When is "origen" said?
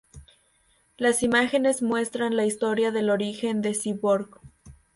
3.11-3.61